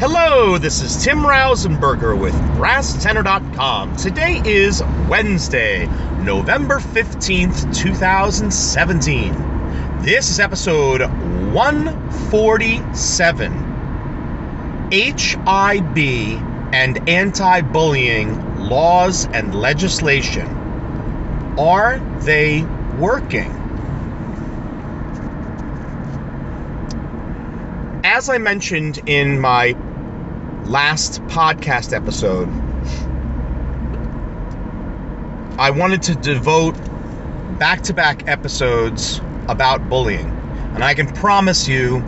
[0.00, 3.96] Hello, this is Tim Rausenberger with BrassTenor.com.
[3.96, 5.86] Today is Wednesday,
[6.20, 9.32] November 15th, 2017.
[10.02, 13.52] This is episode 147
[14.92, 15.98] HIB
[16.72, 20.46] and Anti Bullying Laws and Legislation.
[21.58, 22.62] Are they
[23.00, 23.50] working?
[28.04, 29.74] As I mentioned in my
[30.68, 32.48] last podcast episode,
[35.58, 36.76] I wanted to devote
[37.58, 40.28] back to back episodes about bullying.
[40.74, 42.04] And I can promise you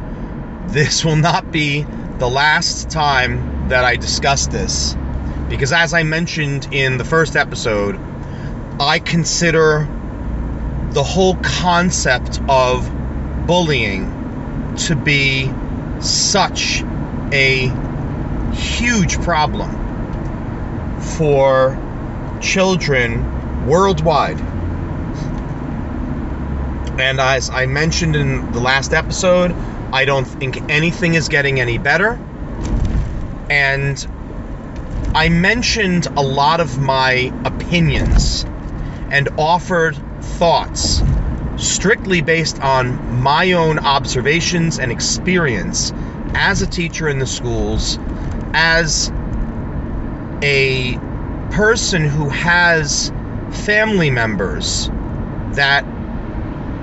[0.67, 1.87] this will not be
[2.19, 4.95] the last time that I discuss this.
[5.49, 7.99] Because as I mentioned in the first episode,
[8.79, 9.89] I consider
[10.91, 12.89] the whole concept of
[13.47, 15.51] bullying to be
[16.01, 16.85] such
[17.33, 17.73] a
[18.53, 19.71] huge problem
[21.01, 21.79] for
[22.41, 24.41] children worldwide.
[27.01, 29.53] And as I mentioned in the last episode,
[29.93, 32.19] I don't think anything is getting any better.
[33.49, 34.07] And
[35.15, 38.45] I mentioned a lot of my opinions
[39.11, 41.03] and offered thoughts
[41.57, 45.93] strictly based on my own observations and experience
[46.35, 47.99] as a teacher in the schools,
[48.53, 49.13] as
[50.43, 50.99] a
[51.51, 53.13] person who has
[53.51, 54.89] family members
[55.53, 55.85] that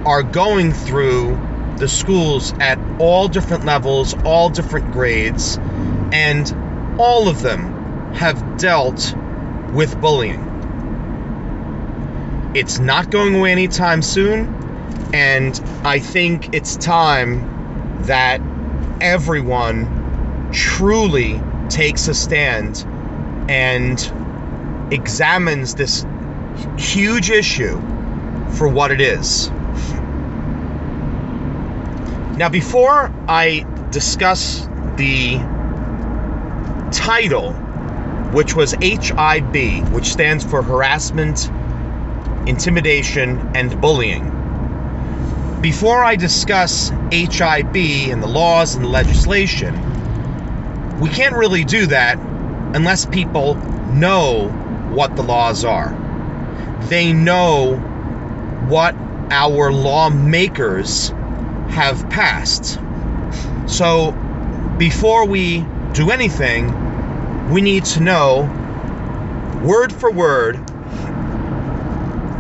[0.06, 1.40] are going through
[1.78, 5.58] the schools at all different levels, all different grades,
[6.12, 9.16] and all of them have dealt
[9.74, 10.44] with bullying.
[12.56, 18.42] It's not going away anytime soon, and I think it's time that
[19.02, 22.86] everyone truly takes a stand
[23.50, 24.12] and
[24.92, 26.06] examines this
[26.78, 27.80] huge issue
[28.52, 29.50] for what it is.
[32.38, 35.38] Now, before I discuss the
[36.92, 37.54] title,
[38.32, 41.50] which was HIB, which stands for Harassment,
[42.48, 44.34] Intimidation, and Bullying,
[45.62, 47.76] before I discuss HIB
[48.12, 49.76] and the laws and the legislation,
[51.00, 54.50] we can't really do that unless people know
[54.90, 55.96] what the laws are.
[56.90, 57.76] They know
[58.68, 58.96] what
[59.30, 61.10] our lawmakers
[61.70, 62.80] have passed.
[63.68, 64.12] So,
[64.78, 68.42] before we do anything, we need to know
[69.64, 70.56] word for word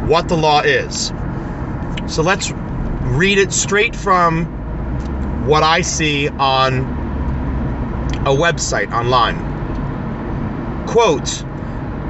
[0.07, 1.11] what the law is.
[2.07, 4.45] So, let's read it straight from
[5.45, 6.96] what I see on
[8.27, 9.37] a website online.
[10.85, 11.45] Quote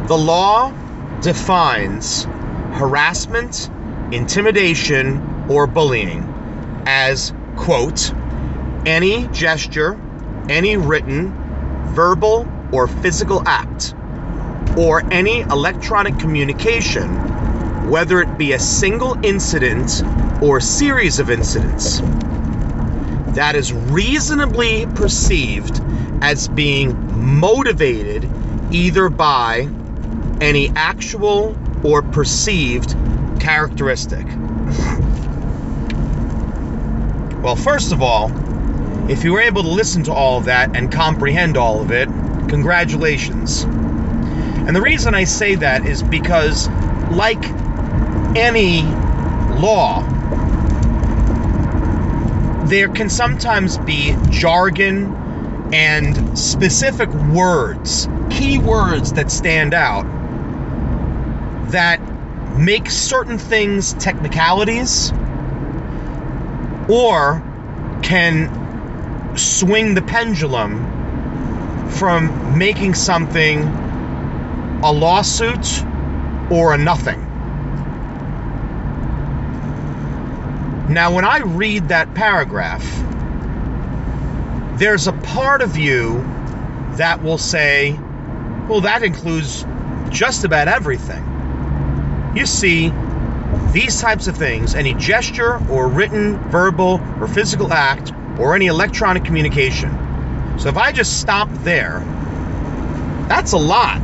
[0.07, 0.71] The law
[1.21, 2.23] defines
[2.73, 3.69] harassment,
[4.11, 6.23] intimidation, or bullying
[6.87, 8.11] as, quote,
[8.87, 9.99] any gesture,
[10.49, 11.33] any written,
[11.93, 13.93] verbal, or physical act,
[14.75, 17.09] or any electronic communication,
[17.91, 20.01] whether it be a single incident
[20.41, 22.01] or series of incidents,
[23.35, 25.79] that is reasonably perceived
[26.21, 28.29] as being motivated
[28.71, 29.67] either by
[30.41, 32.95] any actual or perceived
[33.39, 34.25] characteristic.
[37.41, 38.31] Well, first of all,
[39.09, 42.09] if you were able to listen to all of that and comprehend all of it,
[42.49, 43.63] congratulations.
[43.63, 46.67] And the reason I say that is because,
[47.11, 47.41] like
[48.35, 48.81] any
[49.61, 50.01] law,
[52.65, 55.26] there can sometimes be jargon
[55.73, 60.05] and specific words, key words that stand out
[61.71, 61.99] that
[62.57, 65.11] make certain things technicalities
[66.89, 67.43] or
[68.01, 73.63] can swing the pendulum from making something
[74.83, 75.83] a lawsuit
[76.49, 77.21] or a nothing.
[80.89, 82.85] Now, when I read that paragraph,
[84.77, 86.21] there's a part of you
[86.97, 87.93] that will say,
[88.67, 89.65] well, that includes
[90.09, 91.23] just about everything.
[92.35, 92.93] You see,
[93.71, 99.23] these types of things, any gesture or written, verbal, or physical act, or any electronic
[99.23, 99.89] communication.
[100.59, 101.99] So if I just stop there,
[103.27, 103.99] that's a lot.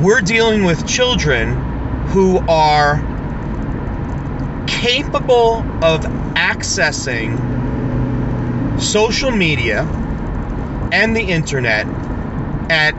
[0.00, 1.54] We're dealing with children
[2.08, 2.96] who are
[4.66, 6.02] capable of
[6.34, 7.55] accessing
[8.78, 9.82] social media
[10.92, 11.86] and the internet
[12.70, 12.94] at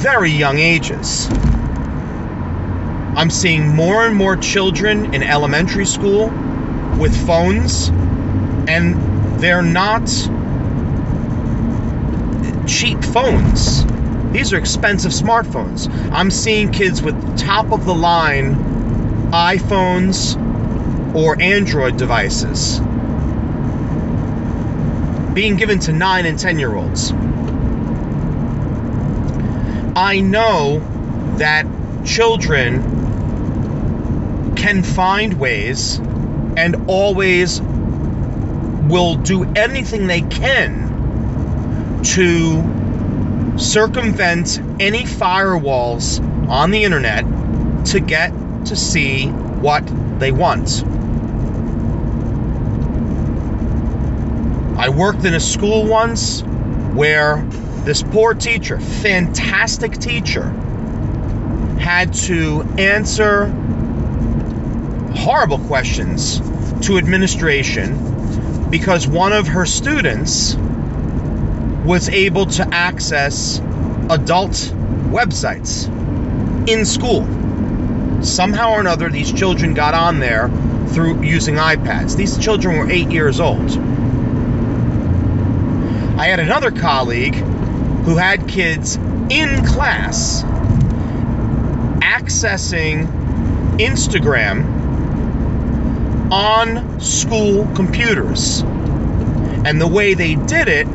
[0.00, 1.28] very young ages.
[3.16, 6.28] I'm seeing more and more children in elementary school
[6.98, 7.88] with phones,
[8.68, 10.06] and they're not
[12.66, 13.84] cheap phones.
[14.32, 15.88] These are expensive smartphones.
[16.12, 18.54] I'm seeing kids with top of the line
[19.32, 20.36] iPhones
[21.14, 22.80] or Android devices
[25.36, 27.12] being given to 9 and 10 year olds.
[29.94, 30.80] I know
[31.36, 31.66] that
[32.06, 32.82] children
[34.56, 35.98] can find ways
[36.56, 46.18] and always will do anything they can to circumvent any firewalls
[46.48, 47.26] on the internet
[47.84, 48.30] to get
[48.64, 49.84] to see what
[50.18, 50.95] they want.
[54.86, 56.42] I worked in a school once
[56.94, 57.44] where
[57.82, 60.44] this poor teacher, fantastic teacher,
[61.80, 63.46] had to answer
[65.16, 66.38] horrible questions
[66.86, 73.58] to administration because one of her students was able to access
[74.08, 74.52] adult
[75.10, 75.88] websites
[76.68, 77.26] in school.
[78.22, 80.48] Somehow or another, these children got on there
[80.90, 82.16] through using iPads.
[82.16, 83.95] These children were eight years old.
[86.18, 88.96] I had another colleague who had kids
[89.28, 90.42] in class
[92.00, 93.06] accessing
[93.78, 94.64] Instagram
[96.32, 98.62] on school computers.
[98.62, 100.86] And the way they did it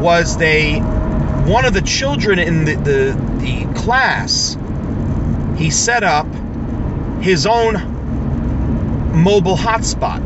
[0.00, 4.58] was they one of the children in the, the, the class
[5.56, 6.26] he set up
[7.22, 7.74] his own
[9.22, 10.20] mobile hotspot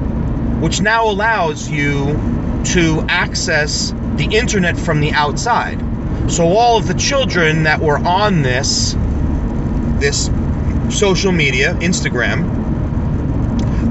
[0.61, 5.79] which now allows you to access the internet from the outside
[6.31, 8.95] so all of the children that were on this
[9.99, 10.31] this
[10.89, 12.59] social media instagram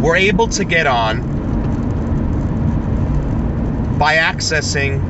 [0.02, 1.40] were able to get on
[4.00, 5.02] by accessing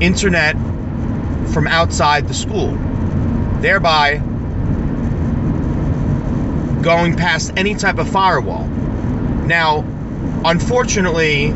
[0.00, 0.56] internet
[1.52, 2.72] from outside the school,
[3.60, 4.16] thereby
[6.82, 8.66] going past any type of firewall.
[8.66, 9.84] Now,
[10.44, 11.52] unfortunately,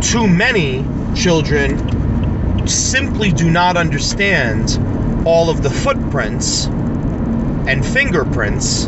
[0.00, 0.84] too many
[1.14, 4.78] children simply do not understand
[5.26, 8.86] all of the footprints and fingerprints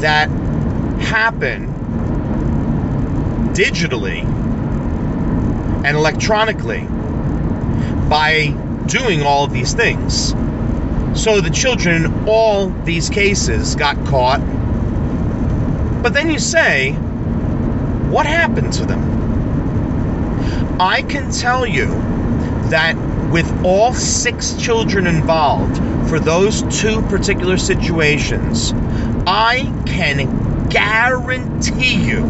[0.00, 0.28] that
[1.00, 1.68] happen
[3.54, 4.24] digitally
[5.84, 6.86] and electronically
[8.08, 8.48] by
[8.86, 10.34] doing all these things.
[11.14, 14.40] So the children in all these cases got caught.
[16.02, 16.92] But then you say,
[18.10, 19.19] what happened to them?
[20.80, 21.88] I can tell you
[22.70, 22.94] that
[23.30, 25.76] with all six children involved
[26.08, 28.72] for those two particular situations,
[29.26, 32.22] I can guarantee you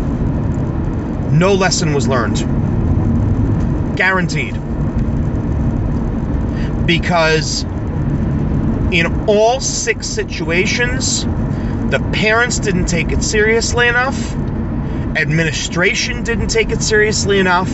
[1.30, 2.38] no lesson was learned.
[3.96, 4.54] Guaranteed.
[6.86, 7.62] Because
[8.90, 14.34] in all six situations, the parents didn't take it seriously enough,
[15.16, 17.70] administration didn't take it seriously enough,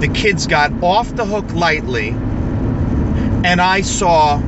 [0.00, 4.40] the kids got off the hook lightly, and I saw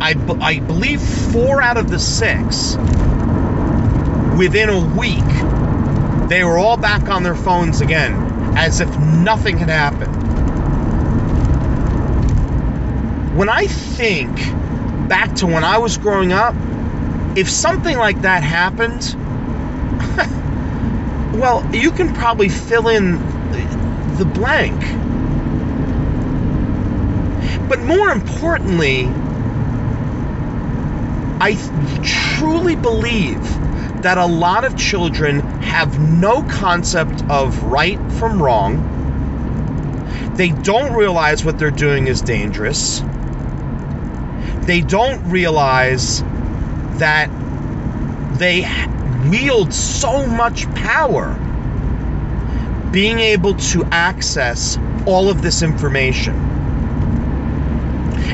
[0.00, 2.76] I, I believe four out of the six,
[4.38, 8.14] within a week, they were all back on their phones again,
[8.56, 10.14] as if nothing had happened.
[13.36, 14.36] When I think
[15.08, 16.54] back to when I was growing up,
[17.36, 19.16] if something like that happened,
[21.40, 23.18] well, you can probably fill in
[24.18, 24.78] the blank.
[27.68, 29.06] But more importantly,
[31.40, 31.56] I
[32.36, 33.40] truly believe
[34.02, 38.96] that a lot of children have no concept of right from wrong.
[40.36, 43.02] They don't realize what they're doing is dangerous.
[44.62, 46.22] They don't realize
[46.98, 47.28] that
[48.38, 48.68] they
[49.30, 51.36] wield so much power
[52.90, 56.34] being able to access all of this information.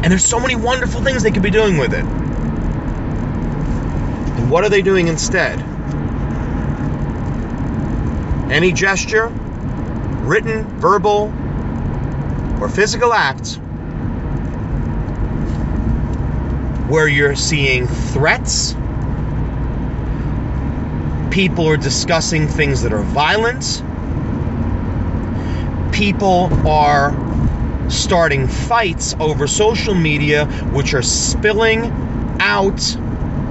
[0.02, 2.04] And there's so many wonderful things they could be doing with it.
[4.34, 5.58] And what are they doing instead?
[8.50, 9.28] Any gesture,
[10.23, 11.32] written, verbal,
[12.61, 13.58] or physical act
[16.88, 18.76] where you're seeing threats,
[21.34, 23.82] People are discussing things that are violent.
[25.94, 27.14] People are
[27.88, 31.84] starting fights over social media, which are spilling
[32.40, 32.96] out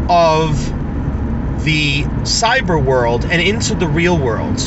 [0.10, 0.54] of
[1.64, 4.58] the cyber world and into the real world.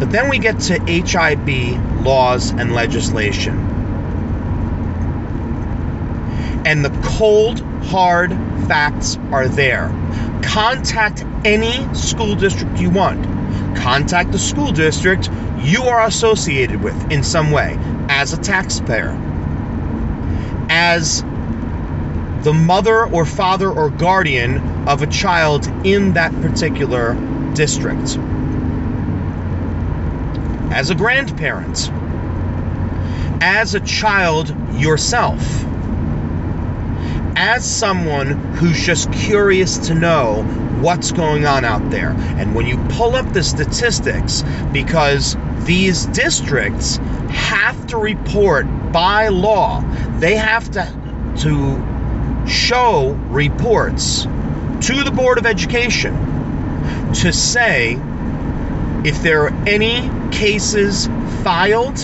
[0.00, 3.58] But then we get to HIB laws and legislation.
[6.64, 8.32] And the cold, hard
[8.66, 9.92] facts are there.
[10.44, 13.24] Contact any school district you want.
[13.76, 17.76] Contact the school district you are associated with in some way
[18.08, 19.18] as a taxpayer,
[20.68, 21.22] as
[22.44, 27.14] the mother or father or guardian of a child in that particular
[27.54, 28.18] district.
[30.70, 31.90] As a grandparent,
[33.42, 35.64] as a child yourself,
[37.44, 40.42] as someone who's just curious to know
[40.80, 42.12] what's going on out there.
[42.38, 45.36] And when you pull up the statistics, because
[45.66, 46.96] these districts
[47.28, 49.82] have to report by law,
[50.20, 56.14] they have to, to show reports to the Board of Education
[57.12, 57.98] to say
[59.04, 61.08] if there are any cases
[61.42, 61.98] filed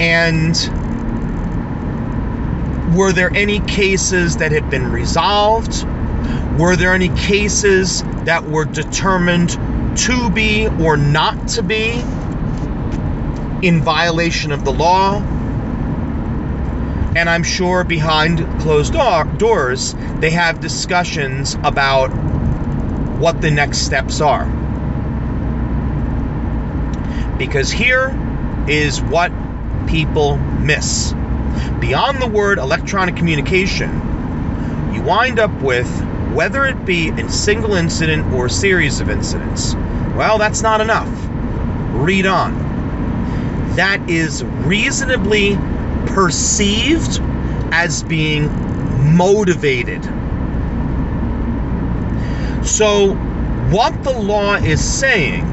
[0.00, 0.77] and
[2.94, 5.84] were there any cases that had been resolved?
[6.58, 9.50] Were there any cases that were determined
[9.98, 12.02] to be or not to be
[13.62, 15.16] in violation of the law?
[17.16, 22.08] And I'm sure behind closed door, doors, they have discussions about
[23.18, 24.46] what the next steps are.
[27.38, 28.16] Because here
[28.68, 29.32] is what
[29.86, 31.14] people miss.
[31.80, 33.90] Beyond the word electronic communication,
[34.92, 35.88] you wind up with
[36.32, 39.74] whether it be a single incident or a series of incidents.
[40.16, 41.08] Well, that's not enough.
[41.92, 43.74] Read on.
[43.76, 45.56] That is reasonably
[46.06, 47.20] perceived
[47.72, 48.48] as being
[49.16, 50.04] motivated.
[52.66, 53.14] So,
[53.70, 55.44] what the law is saying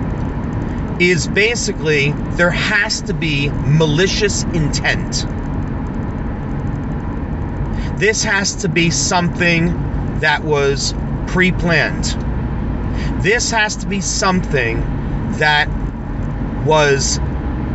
[0.99, 5.25] is basically there has to be malicious intent.
[7.97, 10.93] This has to be something that was
[11.27, 12.03] pre planned.
[13.23, 14.81] This has to be something
[15.37, 15.69] that
[16.65, 17.19] was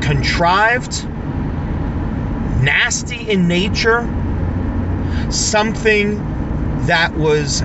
[0.03, 1.07] contrived,
[2.63, 4.03] nasty in nature,
[5.31, 6.19] something
[6.87, 7.61] that was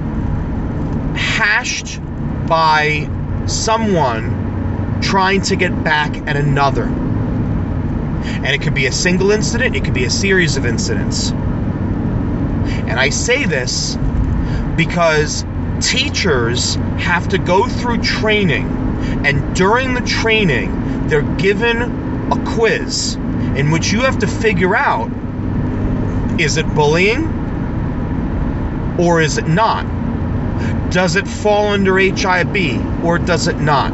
[1.16, 2.00] hashed
[2.48, 3.10] by
[3.48, 6.86] someone trying to get back at another.
[6.86, 11.34] And it could be a single incident, it could be a series of incidents.
[12.96, 13.98] And I say this
[14.78, 15.46] because
[15.82, 18.70] teachers have to go through training,
[19.26, 21.82] and during the training, they're given
[22.32, 23.16] a quiz
[23.58, 25.12] in which you have to figure out
[26.40, 27.26] is it bullying
[28.98, 29.84] or is it not?
[30.90, 33.92] Does it fall under HIB or does it not?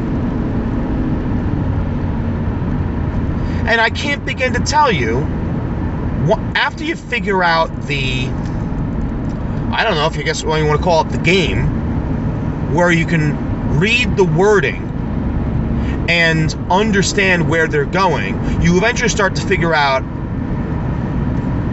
[3.66, 5.18] And I can't begin to tell you,
[6.54, 8.28] after you figure out the,
[9.72, 12.90] I don't know if you guess what you want to call it, the game, where
[12.90, 14.82] you can read the wording
[16.10, 20.02] and understand where they're going, you eventually start to figure out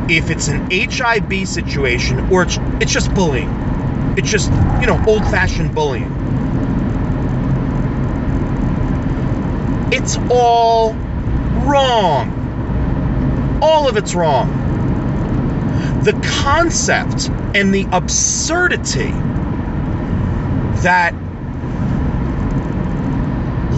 [0.10, 3.50] if it's an HIB situation or it's, it's just bullying.
[4.18, 6.10] It's just, you know, old fashioned bullying.
[9.92, 10.94] It's all
[11.66, 13.60] wrong.
[13.62, 14.69] All of it's wrong.
[16.04, 16.14] The
[16.44, 19.12] concept and the absurdity
[20.82, 21.14] that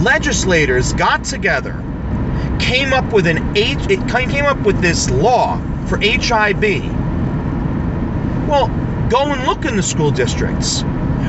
[0.02, 1.82] legislators got together,
[2.58, 6.62] came up with an H, it came up with this law for HIB.
[8.48, 8.68] Well,
[9.08, 10.84] go and look in the school districts.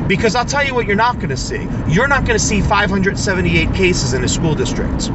[0.08, 1.68] Because I'll tell you what you're not going to see.
[1.88, 5.10] You're not going to see 578 cases in a school district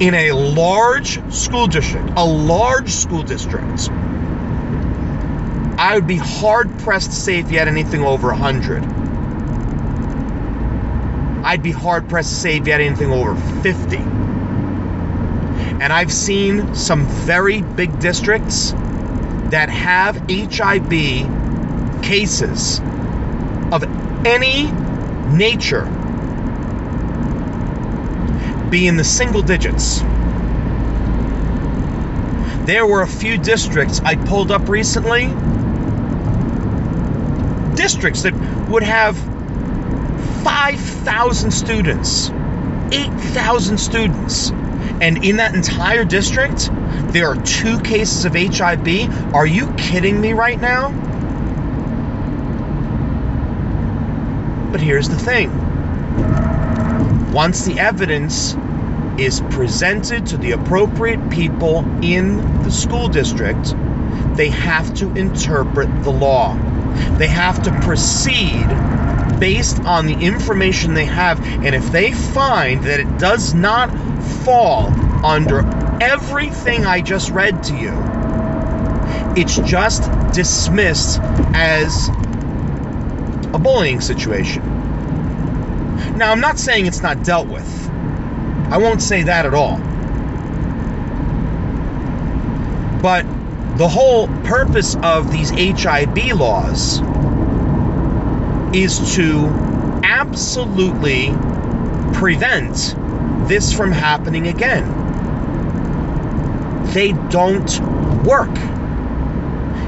[0.00, 3.90] in a large school district, a large school district,
[5.78, 8.84] I would be hard pressed to say if you had anything over 100.
[11.44, 13.96] I'd be hard pressed to say if you had anything over 50.
[15.80, 18.72] And I've seen some very big districts
[19.50, 22.80] that have HIB cases
[23.70, 23.84] of
[24.26, 24.72] any
[25.30, 25.84] nature
[28.68, 30.02] be in the single digits.
[32.68, 35.34] there were a few districts I pulled up recently.
[37.78, 38.34] Districts that
[38.68, 39.16] would have
[40.42, 42.28] 5,000 students,
[42.90, 44.50] 8,000 students.
[45.00, 46.70] And in that entire district,
[47.12, 49.32] there are two cases of HIB.
[49.32, 50.90] Are you kidding me right now?
[54.72, 55.52] But here's the thing
[57.32, 58.56] once the evidence
[59.18, 63.72] is presented to the appropriate people in the school district,
[64.34, 66.56] they have to interpret the law.
[67.18, 68.66] They have to proceed
[69.38, 71.40] based on the information they have.
[71.64, 73.90] And if they find that it does not
[74.44, 74.86] fall
[75.24, 75.60] under
[76.00, 77.92] everything I just read to you,
[79.36, 81.20] it's just dismissed
[81.54, 82.08] as
[83.52, 84.62] a bullying situation.
[86.16, 87.88] Now, I'm not saying it's not dealt with.
[88.70, 89.78] I won't say that at all.
[93.00, 93.24] But
[93.78, 97.00] the whole purpose of these HIB laws
[98.74, 99.46] is to
[100.02, 101.32] absolutely
[102.12, 102.96] prevent
[103.48, 104.84] this from happening again.
[106.86, 107.80] They don't
[108.24, 108.50] work.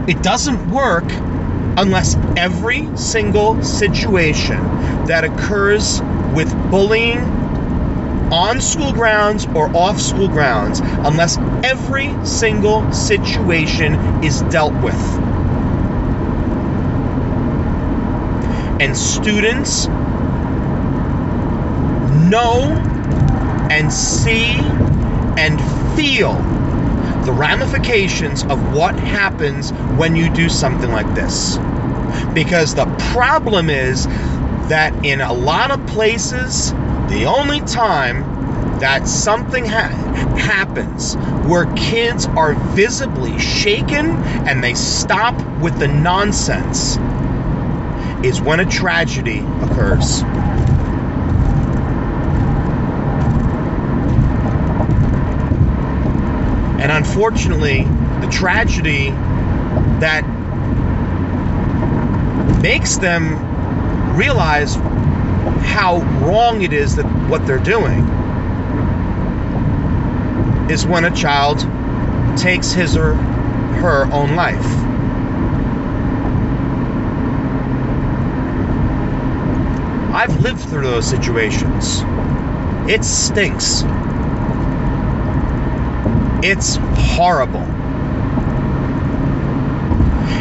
[0.09, 1.11] It doesn't work
[1.77, 4.61] unless every single situation
[5.07, 6.01] that occurs
[6.33, 7.40] with bullying
[8.33, 13.95] on school grounds or off school grounds unless every single situation
[14.25, 14.95] is dealt with.
[18.81, 19.87] And students
[22.29, 22.63] know
[23.71, 24.55] and see
[25.37, 25.61] and
[25.97, 26.35] feel
[27.25, 31.59] the ramifications of what happens when you do something like this.
[32.33, 34.07] Because the problem is
[34.69, 36.73] that in a lot of places,
[37.11, 38.23] the only time
[38.79, 39.91] that something ha-
[40.39, 44.13] happens where kids are visibly shaken
[44.47, 46.97] and they stop with the nonsense
[48.25, 50.23] is when a tragedy occurs.
[56.81, 57.85] And unfortunately,
[58.21, 59.11] the tragedy
[60.01, 60.23] that
[62.63, 63.37] makes them
[64.17, 64.77] realize
[65.63, 68.01] how wrong it is that what they're doing
[70.71, 71.59] is when a child
[72.37, 74.65] takes his or her own life.
[80.15, 82.03] I've lived through those situations.
[82.89, 83.83] It stinks.
[86.43, 86.77] It's
[87.17, 87.67] horrible.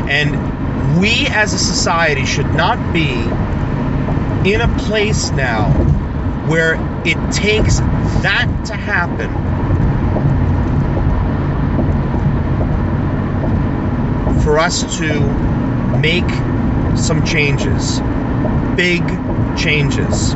[0.10, 3.24] And we as a society should not be
[4.46, 5.70] in a place now
[6.48, 6.76] where
[7.06, 7.80] it takes
[8.22, 9.30] that to happen
[14.42, 15.20] for us to
[16.00, 16.30] make
[16.98, 18.00] some changes,
[18.76, 19.04] big
[19.58, 20.34] changes.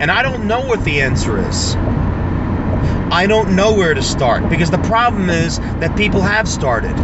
[0.00, 1.74] And I don't know what the answer is.
[1.76, 6.96] I don't know where to start because the problem is that people have started.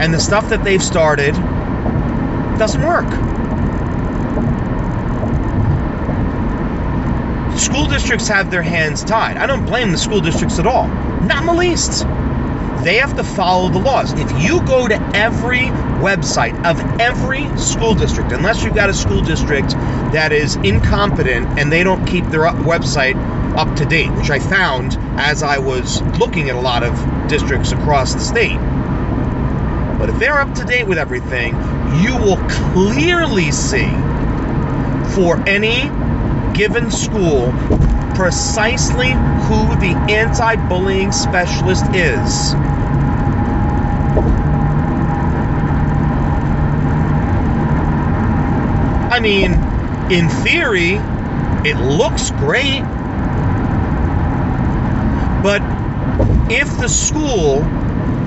[0.00, 1.34] And the stuff that they've started
[2.58, 3.08] doesn't work.
[7.58, 9.36] School districts have their hands tied.
[9.36, 10.88] I don't blame the school districts at all.
[10.88, 12.06] Not in the least.
[12.84, 14.12] They have to follow the laws.
[14.12, 15.66] If you go to every
[15.98, 19.70] website of every school district, unless you've got a school district
[20.12, 23.16] that is incompetent and they don't keep their website
[23.56, 27.72] up to date, which I found as I was looking at a lot of districts
[27.72, 28.58] across the state.
[29.98, 31.54] But if they're up to date with everything,
[31.96, 33.88] you will clearly see
[35.14, 35.90] for any
[36.54, 37.52] given school
[38.14, 42.54] precisely who the anti bullying specialist is.
[49.10, 49.52] I mean,
[50.12, 50.94] in theory,
[51.68, 52.82] it looks great.
[55.42, 55.62] But
[56.50, 57.64] if the school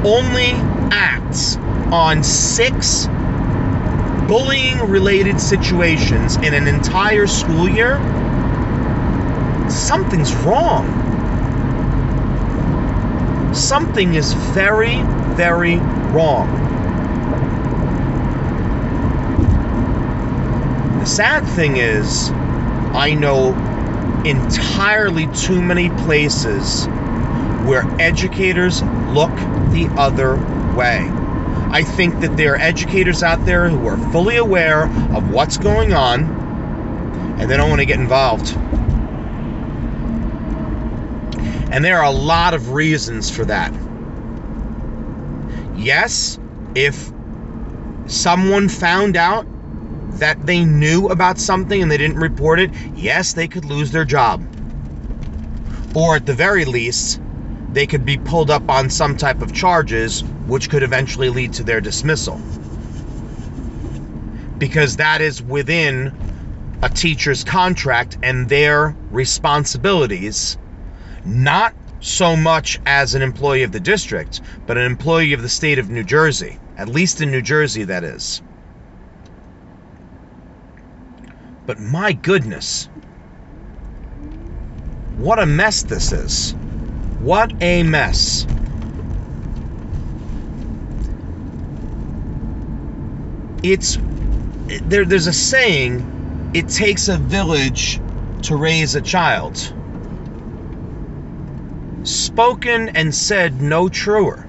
[0.06, 0.52] only
[0.92, 1.58] acts
[1.92, 3.08] on six
[4.32, 7.98] bullying related situations in an entire school year,
[9.70, 10.88] something's wrong.
[13.54, 15.02] Something is very,
[15.36, 15.76] very
[16.14, 16.48] wrong.
[21.02, 22.30] The sad thing is,
[22.94, 23.50] I know
[24.24, 26.86] entirely too many places
[27.66, 29.36] where educators look
[29.72, 30.38] the other
[30.74, 31.11] way.
[31.72, 34.84] I think that there are educators out there who are fully aware
[35.16, 36.26] of what's going on
[37.40, 38.54] and they don't want to get involved.
[41.72, 43.74] And there are a lot of reasons for that.
[45.78, 46.38] Yes,
[46.76, 47.12] if
[48.06, 49.48] someone found out
[50.20, 54.04] that they knew about something and they didn't report it, yes, they could lose their
[54.04, 54.46] job.
[55.96, 57.22] Or at the very least,
[57.72, 61.64] they could be pulled up on some type of charges, which could eventually lead to
[61.64, 62.38] their dismissal.
[64.58, 66.12] Because that is within
[66.84, 70.58] a teacher's contract and their responsibilities,
[71.24, 75.80] not so much as an employee of the district, but an employee of the state
[75.80, 78.42] of New Jersey, at least in New Jersey, that is.
[81.66, 82.90] But my goodness,
[85.16, 86.54] what a mess this is.
[87.22, 88.46] What a mess.
[93.64, 93.98] It's
[94.84, 98.00] there there's a saying, it takes a village
[98.44, 99.58] to raise a child.
[102.04, 104.48] Spoken and said no truer.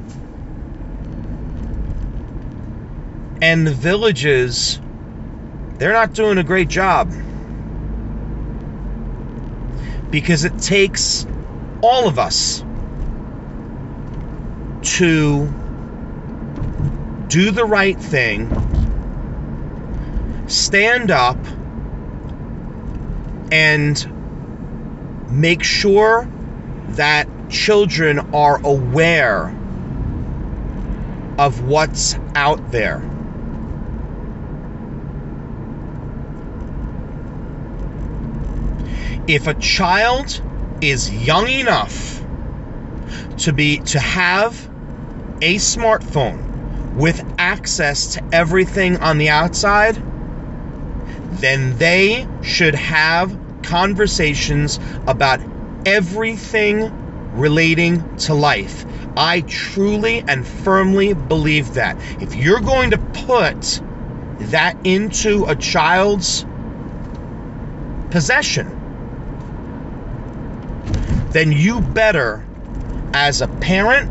[3.42, 4.80] And the villages
[5.82, 7.10] they're not doing a great job.
[10.12, 11.26] Because it takes
[11.82, 12.60] all of us
[14.98, 15.46] to
[17.26, 18.48] do the right thing,
[20.52, 21.38] stand up,
[23.50, 24.08] and
[25.30, 26.28] make sure
[26.90, 29.56] that children are aware
[31.38, 33.02] of what's out there.
[39.26, 40.42] If a child
[40.82, 42.22] is young enough
[43.38, 44.68] to be to have
[45.40, 50.02] a smartphone with access to everything on the outside,
[51.32, 55.40] then they should have conversations about
[55.86, 56.90] everything
[57.34, 58.84] relating to life.
[59.16, 61.96] I truly and firmly believe that.
[62.20, 63.80] If you're going to put
[64.50, 66.44] that into a child's
[68.10, 68.78] possession,
[71.30, 72.46] then you better,
[73.14, 74.10] as a parent,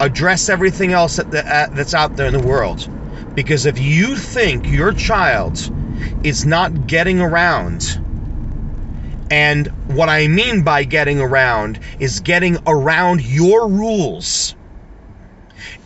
[0.00, 2.88] address everything else that, uh, that's out there in the world.
[3.34, 5.70] Because if you think your child
[6.22, 8.00] is not getting around,
[9.30, 14.54] and what I mean by getting around is getting around your rules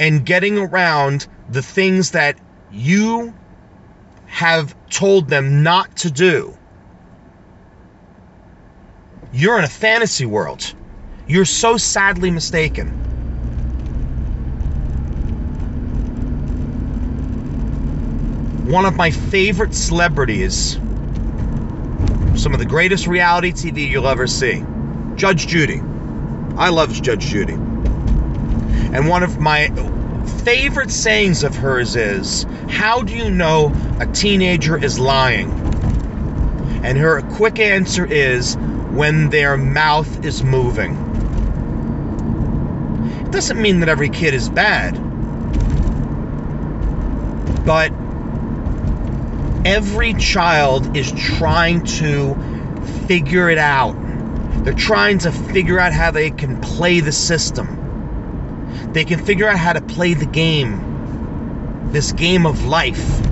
[0.01, 2.39] and getting around the things that
[2.71, 3.33] you
[4.27, 6.59] have told them not to do
[9.33, 10.75] you're in a fantasy world.
[11.27, 13.08] You're so sadly mistaken.
[18.69, 20.75] One of my favorite celebrities,
[22.35, 24.63] some of the greatest reality TV you'll ever see,
[25.15, 25.81] Judge Judy.
[26.55, 27.55] I love Judge Judy.
[27.55, 29.69] And one of my
[30.45, 35.51] favorite sayings of hers is, How do you know a teenager is lying?
[36.85, 38.55] And her quick answer is,
[38.91, 40.93] when their mouth is moving.
[43.25, 44.93] It doesn't mean that every kid is bad,
[47.65, 47.93] but
[49.69, 52.35] every child is trying to
[53.07, 53.93] figure it out.
[54.65, 58.91] They're trying to figure out how they can play the system.
[58.95, 63.28] They can figure out how to play the game, this game of life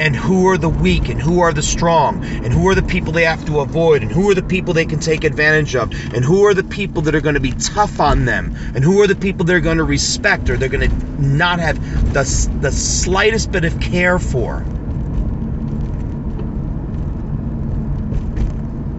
[0.00, 3.12] and who are the weak and who are the strong and who are the people
[3.12, 6.24] they have to avoid and who are the people they can take advantage of and
[6.24, 9.06] who are the people that are going to be tough on them and who are
[9.06, 11.76] the people they're going to respect or they're going to not have
[12.14, 14.64] the, the slightest bit of care for.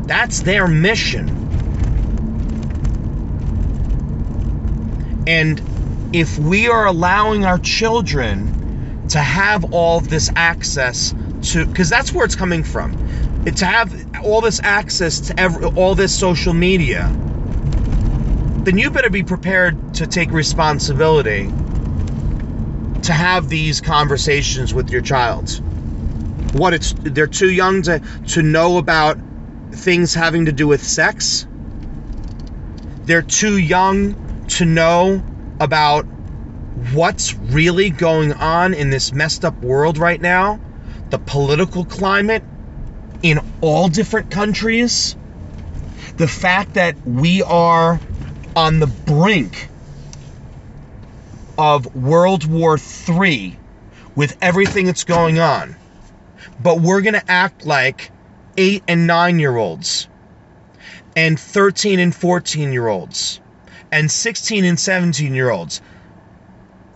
[0.05, 1.29] That's their mission.
[5.25, 5.59] And
[6.13, 8.60] if we are allowing our children
[9.11, 12.93] to have all this access to because that's where it's coming from.
[13.45, 13.93] It, to have
[14.23, 17.11] all this access to every, all this social media
[18.63, 21.51] then you better be prepared to take responsibility
[23.01, 25.49] to have these conversations with your child.
[26.53, 29.17] What it's they're too young to to know about
[29.71, 31.47] things having to do with sex.
[33.05, 35.23] They're too young to know
[35.59, 36.05] about
[36.93, 40.59] what's really going on in this messed up world right now,
[41.11, 42.43] the political climate
[43.23, 45.15] in all different countries,
[46.17, 48.01] the fact that we are
[48.55, 49.69] on the brink
[51.57, 52.77] of World War
[53.09, 53.59] III
[54.15, 55.75] with everything that's going on,
[56.61, 58.11] but we're going to act like
[58.57, 60.07] eight and nine year olds.
[61.15, 63.41] and 13 and 14 year olds
[63.91, 65.81] and 16 and 17 year olds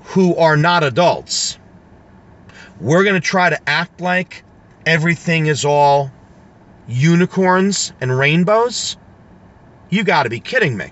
[0.06, 1.58] who are not adults.
[2.80, 4.44] We're going to try to act like
[4.86, 6.12] everything is all
[6.88, 8.98] unicorns and rainbows.
[9.90, 10.92] You got to be kidding me.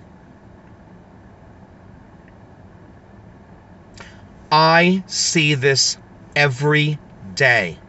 [4.51, 5.97] I see this
[6.35, 6.99] every
[7.35, 7.79] day.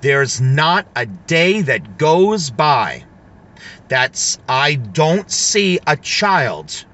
[0.00, 3.04] There's not a day that goes by
[3.90, 6.86] that's I don't see a child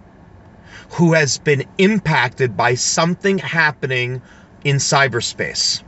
[0.91, 4.23] who has been impacted by something happening
[4.65, 5.83] in cyberspace.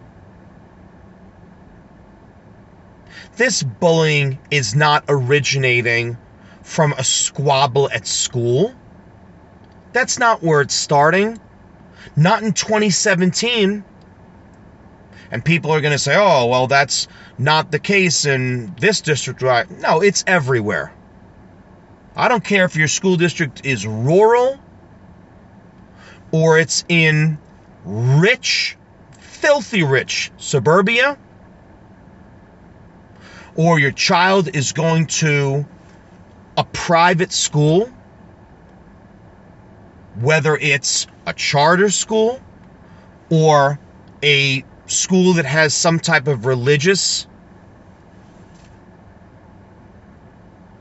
[3.37, 6.19] This bullying is not originating
[6.63, 8.75] from a squabble at school.
[9.93, 11.39] That's not where it's starting.
[12.17, 13.85] Not in 2017.
[15.31, 17.07] And people are going to say, oh, well, that's
[17.39, 19.43] not the case in this district.
[19.43, 20.93] No, it's everywhere.
[22.17, 24.59] I don't care if your school district is rural
[26.33, 27.39] or it's in
[27.85, 28.77] rich,
[29.19, 31.19] filthy rich suburbia,
[33.57, 35.67] or your child is going to
[36.57, 37.91] a private school,
[40.21, 42.41] whether it's a charter school
[43.31, 43.79] or
[44.23, 47.27] a school that has some type of religious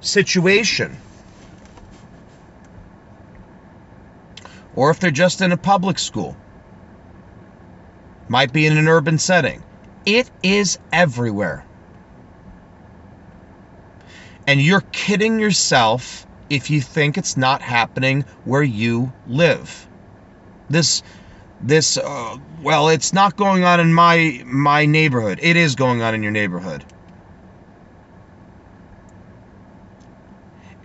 [0.01, 0.97] situation.
[4.77, 6.37] Or if they're just in a public school,
[8.29, 9.63] might be in an urban setting.
[10.05, 11.65] It is everywhere.
[14.45, 19.89] And you're kidding yourself if you think it's not happening where you live.
[20.69, 21.01] This
[21.59, 26.13] this uh, well it's not going on in my my neighborhood it is going on
[26.13, 26.85] in your neighborhood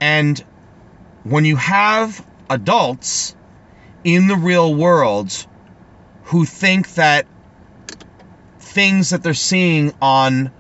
[0.00, 0.42] and
[1.24, 3.36] when you have adults
[4.04, 5.46] in the real world
[6.24, 7.26] who think that
[8.58, 10.50] things that they're seeing on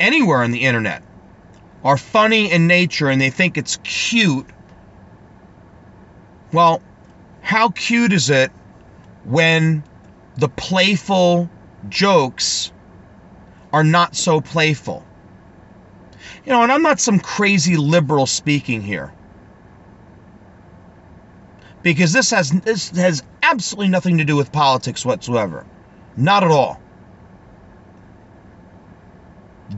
[0.00, 1.02] anywhere on the internet
[1.84, 4.46] are funny in nature and they think it's cute
[6.52, 6.82] well,
[7.40, 8.52] how cute is it
[9.24, 9.82] when
[10.36, 11.48] the playful
[11.88, 12.72] jokes
[13.72, 15.04] are not so playful?
[16.44, 19.12] You know, and I'm not some crazy liberal speaking here.
[21.82, 25.66] Because this has this has absolutely nothing to do with politics whatsoever.
[26.16, 26.80] Not at all.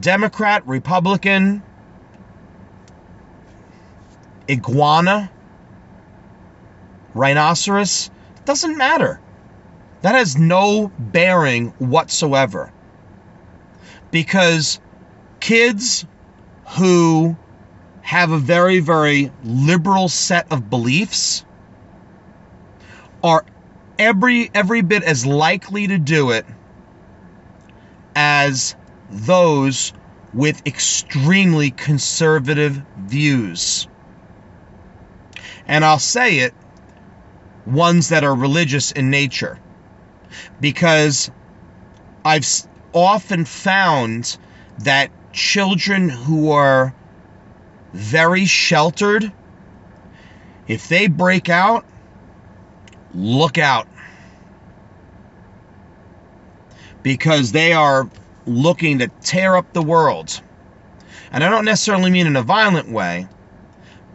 [0.00, 1.62] Democrat, Republican,
[4.50, 5.30] iguana,
[7.14, 8.10] rhinoceros,
[8.44, 9.20] doesn't matter.
[10.02, 12.72] That has no bearing whatsoever.
[14.10, 14.80] Because
[15.40, 16.04] kids
[16.76, 17.36] who
[18.02, 21.44] have a very, very liberal set of beliefs
[23.24, 23.44] are
[23.98, 26.44] every every bit as likely to do it
[28.14, 28.76] as
[29.10, 29.92] those
[30.34, 33.88] with extremely conservative views.
[35.66, 36.54] And I'll say it
[37.66, 39.58] ones that are religious in nature.
[40.60, 41.30] Because
[42.24, 42.46] I've
[42.92, 44.36] often found
[44.80, 46.94] that children who are
[47.92, 49.32] very sheltered,
[50.66, 51.86] if they break out,
[53.14, 53.88] look out.
[57.02, 58.08] Because they are
[58.46, 60.40] looking to tear up the world.
[61.32, 63.26] And I don't necessarily mean in a violent way,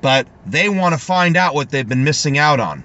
[0.02, 2.84] but they want to find out what they've been missing out on.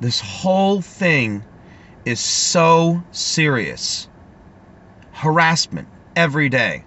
[0.00, 1.44] This whole thing
[2.04, 4.08] is so serious.
[5.12, 6.84] Harassment every day.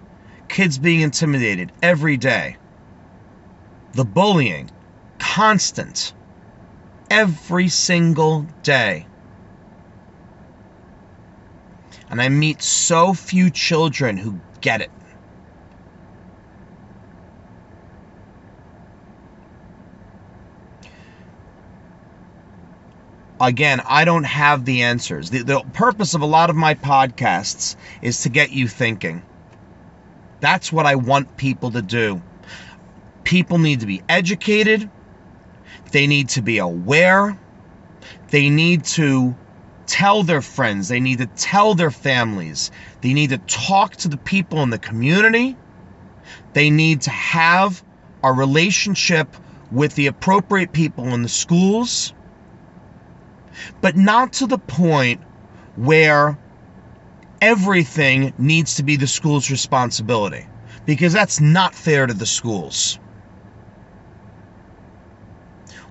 [0.48, 2.58] Kids being intimidated every day.
[3.96, 4.70] The bullying,
[5.18, 6.12] constant.
[7.10, 9.06] Every single day.
[12.10, 14.90] And I meet so few children who get it.
[23.40, 25.30] again, I don't have the answers.
[25.30, 29.22] The, the purpose of a lot of my podcasts is to get you thinking.
[30.40, 32.22] That's what I want people to do.
[33.26, 34.88] People need to be educated,
[35.90, 37.38] they need to be aware,
[38.30, 39.34] they need to
[39.86, 44.16] tell their friends, they need to tell their families, they need to talk to the
[44.16, 45.56] people in the community,
[46.52, 47.84] they need to have
[48.22, 49.28] a relationship
[49.70, 52.14] with the appropriate people in the schools
[53.80, 55.20] but not to the point
[55.76, 56.38] where
[57.40, 60.46] everything needs to be the school's responsibility
[60.84, 62.98] because that's not fair to the schools.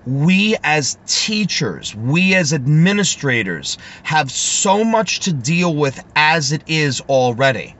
[0.06, 7.00] We as teachers, we as administrators have so much to deal with as it is
[7.02, 7.74] already.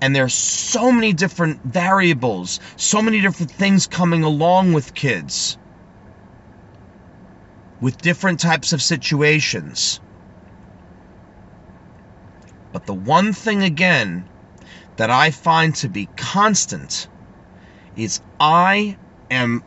[0.00, 5.58] And there's so many different variables, so many different things coming along with kids,
[7.80, 10.00] with different types of situations.
[12.72, 14.26] But the one thing again
[14.96, 17.08] that I find to be constant
[17.96, 18.96] is I
[19.30, 19.62] am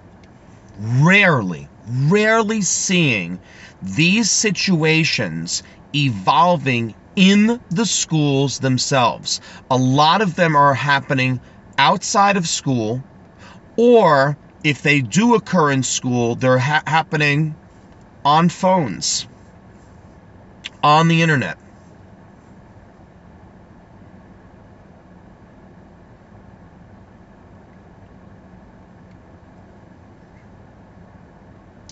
[0.80, 1.68] rarely,
[2.08, 3.40] rarely seeing
[3.82, 5.64] these situations
[5.96, 9.42] evolving in the schools themselves.
[9.72, 11.42] A lot of them are happening
[11.78, 13.04] outside of school,
[13.78, 17.56] or if they do occur in school, they're ha- happening
[18.26, 19.28] on phones,
[20.84, 21.58] on the internet.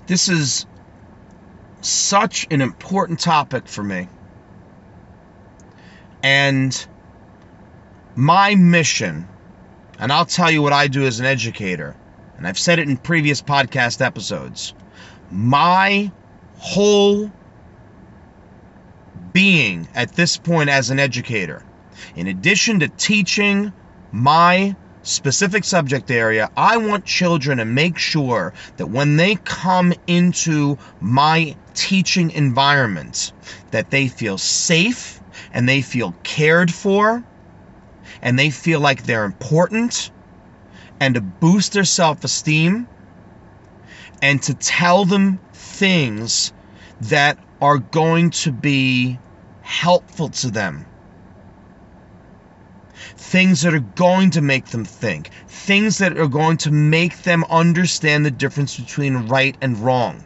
[0.08, 0.66] This is
[1.82, 4.08] such an important topic for me.
[6.24, 6.88] And
[8.16, 9.28] my mission,
[10.00, 11.96] and I'll tell you what I do as an educator,
[12.38, 14.74] and I've said it in previous podcast episodes.
[15.30, 16.12] My
[16.58, 17.30] whole
[19.34, 21.64] being at this point as an educator,
[22.16, 23.74] in addition to teaching
[24.14, 24.76] my
[25.08, 31.56] specific subject area, I want children to make sure that when they come into my
[31.74, 33.32] teaching environment,
[33.72, 35.22] that they feel safe
[35.54, 37.24] and they feel cared for
[38.22, 40.12] and they feel like they're important
[41.00, 42.88] and to boost their self-esteem
[44.22, 46.52] and to tell them things
[47.02, 49.20] that are going to be
[49.62, 50.86] helpful to them
[53.28, 57.44] things that are going to make them think, things that are going to make them
[57.50, 60.24] understand the difference between right and wrong.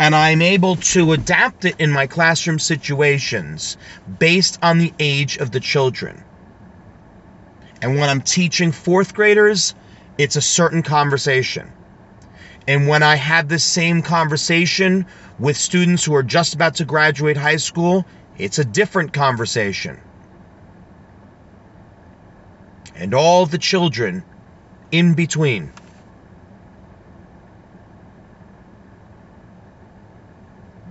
[0.00, 3.76] And I'm able to adapt it in my classroom situations
[4.18, 6.24] based on the age of the children.
[7.80, 9.76] And when I'm teaching fourth graders,
[10.18, 11.72] it's a certain conversation.
[12.66, 15.06] And when I have the same conversation
[15.38, 18.04] with students who are just about to graduate high school,
[18.38, 20.00] it's a different conversation.
[22.96, 24.24] And all the children
[24.90, 25.72] in between.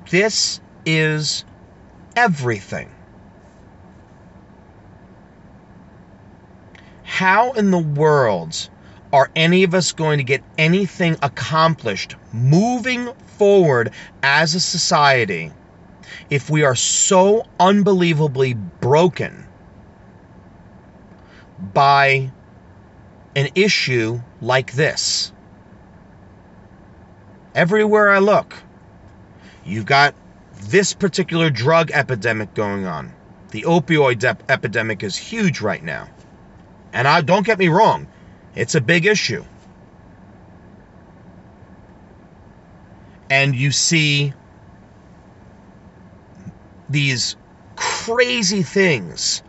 [0.09, 1.43] This is
[2.15, 2.91] everything.
[7.03, 8.69] How in the world
[9.11, 13.91] are any of us going to get anything accomplished moving forward
[14.21, 15.51] as a society
[16.29, 19.44] if we are so unbelievably broken
[21.73, 22.31] by
[23.35, 25.31] an issue like this.
[27.53, 28.55] Everywhere I look,
[29.65, 30.15] you've got
[30.63, 33.13] this particular drug epidemic going on.
[33.51, 36.09] The opioid ep- epidemic is huge right now.
[36.93, 38.07] And I don't get me wrong,
[38.55, 39.43] it's a big issue.
[43.29, 44.33] And you see
[46.89, 47.35] these
[47.75, 49.41] crazy things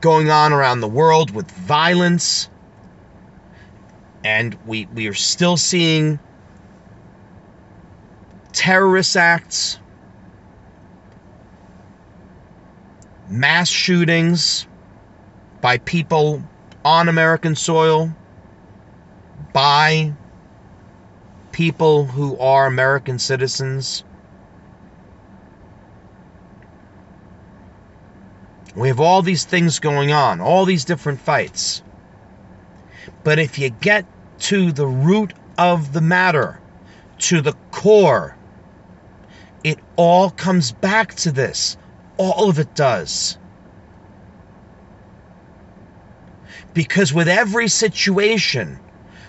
[0.00, 2.48] going on around the world with violence.
[4.24, 6.18] And we, we are still seeing
[8.52, 9.78] terrorist acts,
[13.28, 14.66] mass shootings
[15.60, 16.42] by people
[16.84, 18.14] on American soil,
[19.52, 20.12] by
[21.52, 24.04] people who are American citizens.
[28.76, 31.82] We have all these things going on, all these different fights.
[33.24, 34.06] But if you get
[34.40, 36.60] to the root of the matter,
[37.18, 38.36] to the core,
[39.64, 41.76] it all comes back to this.
[42.16, 43.36] All of it does.
[46.72, 48.78] Because with every situation,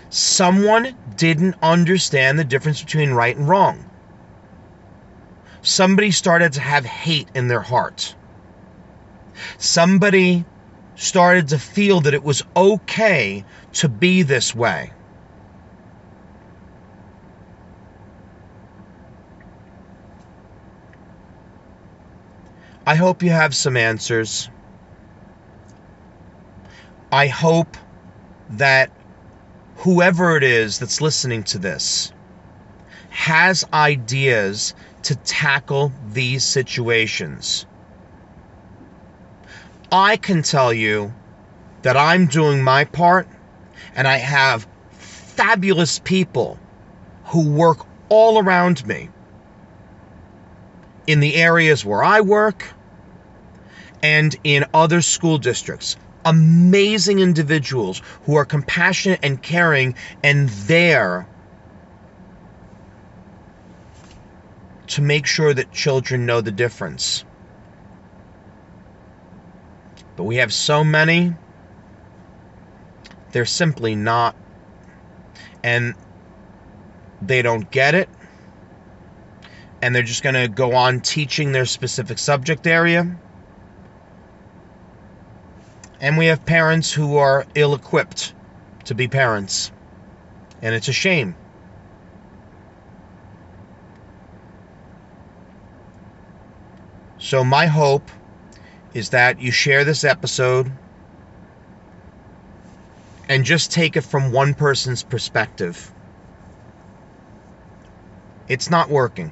[0.10, 3.90] someone didn't understand the difference between right and wrong.
[5.64, 8.16] Somebody started to have hate in their heart
[9.58, 10.46] somebody
[10.96, 14.92] started to feel that it was okay to be this way.
[22.86, 24.50] I hope you have some answers.
[27.12, 27.78] I hope
[28.52, 28.92] that
[29.78, 32.12] whoever it is that's listening to this
[33.10, 34.74] has ideas
[35.04, 37.66] to tackle these situations.
[39.92, 41.14] I can tell you
[41.82, 43.28] that I'm doing my part
[43.94, 46.58] and I have fabulous people
[47.26, 49.10] who work all around me
[51.08, 52.66] in the areas where I work
[54.02, 55.98] and in other school districts.
[56.24, 61.28] Amazing individuals who are compassionate and caring and there
[64.88, 67.26] to make sure that children know the difference.
[70.16, 71.34] But we have so many,
[73.32, 74.36] they're simply not.
[75.64, 75.96] And
[77.22, 78.10] they don't get it.
[79.82, 83.16] And they're just going to go on teaching their specific subject area.
[86.00, 88.34] And we have parents who are ill equipped
[88.86, 89.72] to be parents.
[90.62, 91.36] And it's a shame.
[97.18, 98.10] So, my hope
[98.94, 100.72] is that you share this episode
[103.30, 105.92] and just take it from one person's perspective.
[108.48, 109.32] It's not working.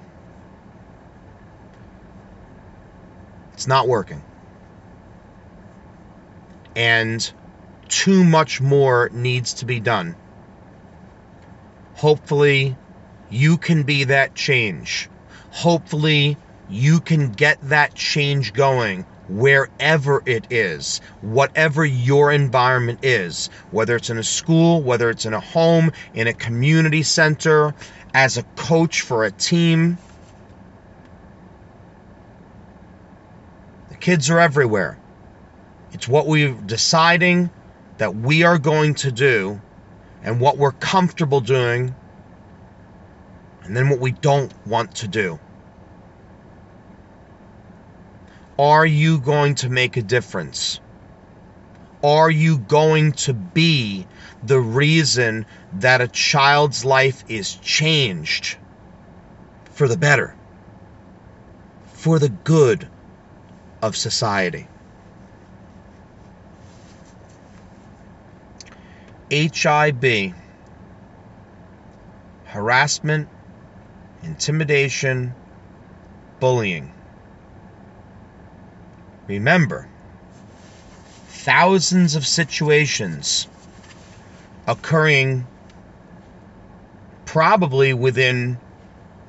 [3.53, 4.24] It's not working.
[6.76, 7.30] And
[7.89, 10.16] too much more needs to be done.
[11.95, 12.78] Hopefully,
[13.30, 15.10] you can be that change.
[15.51, 16.38] Hopefully,
[16.70, 24.10] you can get that change going wherever it is, whatever your environment is, whether it's
[24.10, 27.74] in a school, whether it's in a home, in a community center,
[28.14, 29.98] as a coach for a team.
[33.90, 34.98] The kids are everywhere.
[35.92, 37.50] It's what we're deciding
[37.98, 39.62] that we are going to do
[40.24, 41.96] and what we're comfortable doing
[43.64, 45.40] and then what we don't want to do.
[48.60, 50.82] Are you going to make a difference?
[52.03, 54.05] Are you going to be
[54.43, 55.45] the reason
[55.76, 58.57] that a child's life is changed
[59.72, 60.36] for the better,
[61.93, 62.86] for the good
[63.82, 64.68] of society?
[69.32, 70.34] HIB,
[72.43, 73.30] harassment,
[74.22, 75.34] intimidation,
[76.41, 76.91] bullying.
[79.30, 79.88] Remember,
[81.28, 83.48] thousands of situations
[84.66, 85.46] occurring
[87.26, 88.58] probably within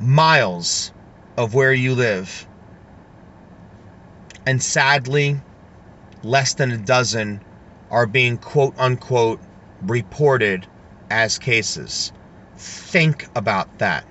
[0.00, 0.90] miles
[1.36, 2.46] of where you live.
[4.46, 5.38] And sadly,
[6.22, 7.42] less than a dozen
[7.90, 9.38] are being quote unquote
[9.82, 10.66] reported
[11.10, 12.10] as cases.
[12.56, 14.06] Think about that.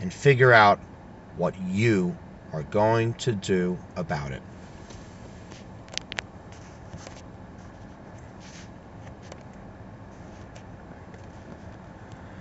[0.00, 0.80] And figure out
[1.36, 2.16] what you
[2.56, 4.42] are going to do about it.